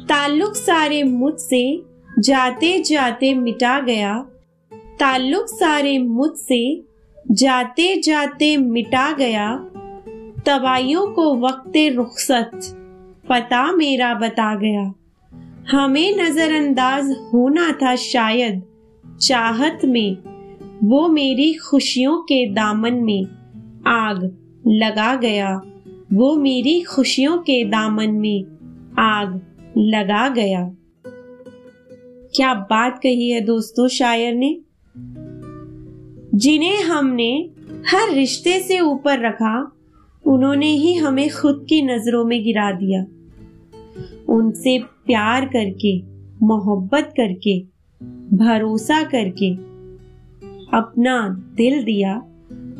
[0.00, 1.82] ताल्लुक सारे मुझसे
[2.18, 4.18] जाते जाते मिटा गया।
[4.72, 6.84] ताल्लुक सारे मुझसे
[7.30, 9.56] जाते जाते मिटा गया।
[10.46, 12.50] तबाइयों को वक्त रुखसत,
[13.28, 14.94] पता मेरा बता गया।
[15.70, 18.62] हमें नजरअंदाज होना था शायद
[19.20, 20.16] चाहत में,
[20.84, 23.24] वो मेरी खुशियों के दामन में
[23.86, 24.36] आग
[24.66, 25.62] लगा गया।
[26.12, 28.44] वो मेरी खुशियों के दामन में
[28.98, 30.74] आग लगा गया।
[32.34, 34.60] क्या बात कही है दोस्तों शायर ने?
[36.34, 37.50] जिन्हें हमने
[37.86, 39.72] हर रिश्ते से ऊपर रखा,
[40.26, 43.06] उन्होंने ही हमें खुद की नज़रों में गिरा दिया।
[44.28, 46.02] उनसे प्यार करके,
[46.46, 47.60] मोहब्बत करके,
[48.36, 49.54] भरोसा करके,
[50.76, 52.16] अपना दिल दिया,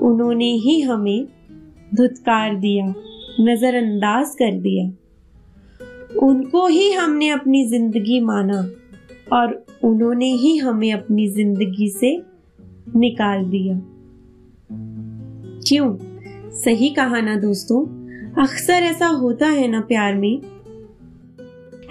[0.00, 1.28] उन्होंने ही हमें
[1.94, 2.94] धुतकार दिया,
[3.40, 5.05] नजरअंदाज कर दिया।
[6.22, 8.70] उनको ही हमने अपनी ज़िंदगी माना
[9.32, 12.22] और उन्होंने ही हमें अपनी ज़िंदगी से
[12.96, 13.80] निकाल दिया।
[15.68, 15.96] क्यों?
[16.50, 17.84] सही कहा ना दोस्तों?
[18.42, 20.40] अक्सर ऐसा होता है ना प्यार में?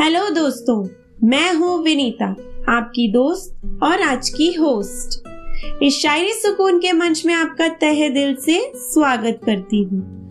[0.00, 0.88] हेलो दोस्तों,
[1.24, 2.36] मैं हूँ विनीता,
[2.68, 5.22] आपकी दोस्त और आज की होस्ट
[5.82, 10.21] इस शायरी सुकून के मंच में आपका तहे दिल से स्वागत करती हूँ।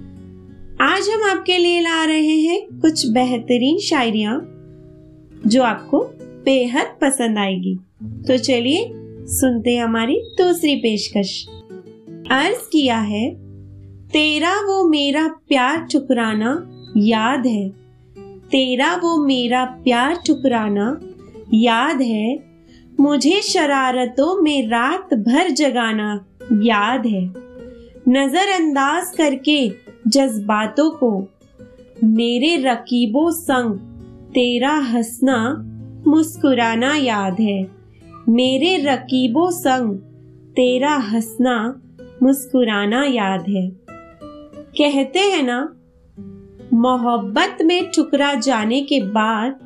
[0.81, 4.41] आज हम आपके लिए ला रहे हैं कुछ बेहतरीन शायरिया
[5.47, 5.99] जो आपको
[6.45, 8.91] बेहद पसंद आएगी। तो चलिए
[9.27, 11.47] सुनते हमारी दूसरी पेशकश।
[12.31, 13.31] अर्ज़ किया है,
[14.07, 17.69] तेरा वो मेरा प्यार ठुकराना याद है।
[18.39, 21.01] तेरा वो मेरा प्यार ठुकराना
[21.53, 22.43] याद है।
[22.99, 27.25] मुझे शरारतों में रात भर जगाना याद है।
[28.09, 31.27] नजरअंदाज करके जज्बातों को।
[32.03, 33.79] मेरे रकीबों संग
[34.29, 35.37] तेरा हंसना
[36.07, 37.67] मुस्कुराना याद है।
[38.29, 39.97] मेरे रकीबों संग
[40.55, 41.81] तेरा हंसना
[42.23, 43.69] मुस्कुराना याद है।
[44.77, 45.75] कहते हैं ना,
[46.73, 49.59] मोहब्बत में ठुकरा जाने के बाद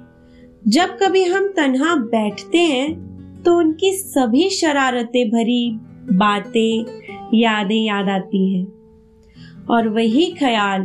[0.67, 3.05] जब कभी हम तन्हा बैठते हैं
[3.43, 5.79] तो उनकी सभी शरारतें भरी
[6.11, 6.85] बातें,
[7.33, 8.67] यादें याद आती हैं।
[9.69, 10.81] और वही ख्याल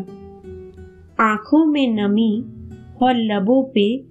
[1.21, 2.45] आँखों में नमी
[3.03, 4.05] और लबों पे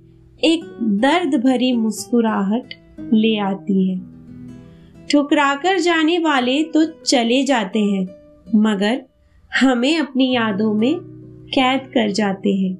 [0.44, 2.74] एक दर्द भरी मुस्कुराहट
[3.14, 4.02] ले आती है।
[5.12, 8.08] ठुकराकर जाने वाले तो चले जाते हैं,
[8.56, 9.06] मगर
[9.62, 11.00] हमें अपनी यादों में
[11.48, 12.78] कैद कर जाते हैं।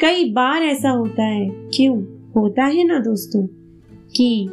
[0.00, 2.02] कई बार ऐसा होता है, क्यों?
[2.36, 3.46] होता है ना दोस्तों,
[4.16, 4.48] कि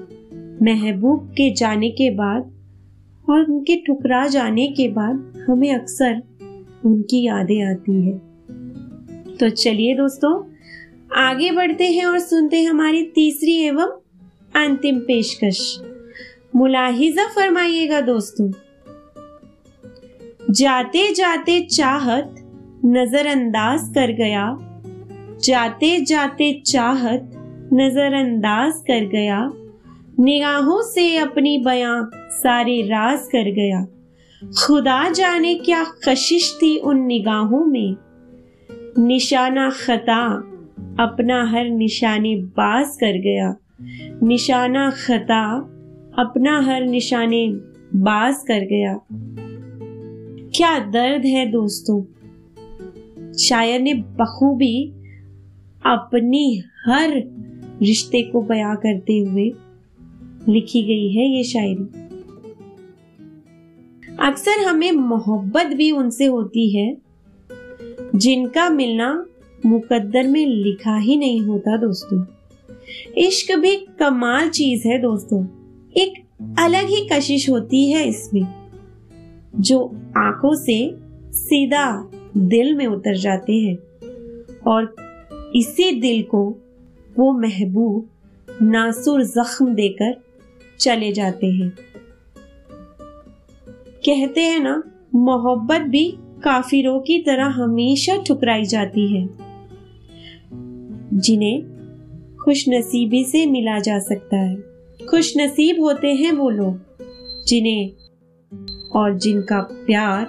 [0.61, 2.60] महबूब के जाने के बाद
[3.31, 6.21] और उनके ठुकरा जाने के बाद हमें अक्सर
[6.85, 8.17] उनकी यादें आती है।
[9.37, 10.33] तो चलिए दोस्तों,
[11.17, 13.99] आगे बढ़ते हैं और सुनते हैं हमारी तीसरी एवं
[14.55, 15.61] अंतिम पेशकश।
[16.55, 18.51] मुलाहिजा फरमाइएगा दोस्तों
[20.51, 22.35] जाते जाते चाहत
[22.85, 24.45] नजरअंदाज कर गया
[25.43, 27.29] जाते जाते चाहत
[27.73, 29.39] नजरअंदाज कर गया,
[30.19, 32.01] निगाहों से अपनी बयां
[32.43, 33.85] सारे राज कर गया।
[34.43, 37.95] खुदा जाने क्या कशिश थी उन निगाहों में।
[39.05, 40.25] निशाना खता
[40.99, 43.55] अपना हर निशाने बाज कर गया।
[44.23, 45.57] निशाना खता
[46.19, 47.47] अपना हर निशाने
[47.95, 48.99] बाज कर गया।
[50.55, 52.03] क्या दर्द है दोस्तों?
[53.33, 54.91] शायर ने बखूबी
[55.85, 57.09] अपनी हर
[57.81, 59.51] रिश्ते को बयां करते हुए
[60.49, 62.00] लिखी गई है ये शायरी।
[64.21, 66.97] अक्सर हमें मोहब्बत भी उनसे होती है,
[68.15, 69.25] जिनका मिलना
[69.65, 72.25] मुकद्दर में लिखा ही नहीं होता दोस्तों।
[73.17, 75.45] इश्क भी कमाल चीज़ है दोस्तों।
[75.97, 76.13] एक
[76.59, 78.47] अलग ही कशिश होती है इसमें,
[79.59, 80.95] जो आँखों से
[81.31, 83.77] सीधा दिल में उतर जाते हैं
[84.67, 84.95] और
[85.55, 86.57] इसी दिल को
[87.19, 88.09] वो महबूब,
[88.61, 90.21] नासुर जख्म देकर
[90.79, 91.77] चले जाते हैं।
[94.05, 94.83] कहते हैं ना,
[95.15, 99.27] मोहब्बत भी काफिरों की तरह हमेशा ठुकराई जाती है,
[101.13, 104.55] जिन्हें खुश नसीबी से मिला जा सकता है।
[105.09, 106.79] खुश नसीब होते हैं वो लोग,
[107.47, 107.91] जिन्हें
[108.91, 110.27] और जिनका प्यार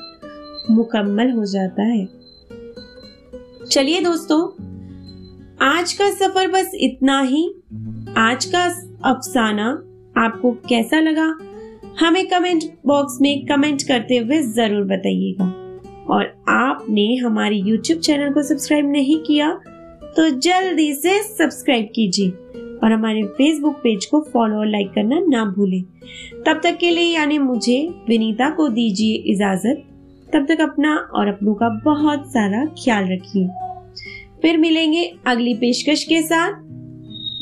[0.70, 2.04] मुकम्मल हो जाता है।
[3.70, 4.40] चलिए दोस्तों,
[5.66, 7.46] आज का सफ़र बस इतना ही।
[8.16, 8.64] आज का
[9.10, 9.68] अफसाना
[10.16, 11.36] आपको कैसा लगा?
[12.00, 15.44] हमें कमेंट बॉक्स में कमेंट करते हुए ज़रूर बताइएगा।
[16.10, 19.52] और आपने हमारे YouTube चैनल को सब्सक्राइब नहीं किया
[20.16, 22.30] तो जल्दी से सब्सक्राइब कीजिए
[22.78, 25.82] और हमारे फेसबुक पेज को फॉलो और लाइक करना ना भूलें।
[26.46, 27.78] तब तक के लिए यानी मुझे
[28.08, 29.84] विनीता को दीजिए इजाज़त।
[30.32, 33.48] तब तक अपना और अपनों का बहुत सारा ख्याल रखिए।
[34.42, 36.52] फिर मिलेंगे अगली पेशकश के साथ।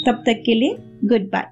[0.07, 1.47] तब तक के लिए गुड बाय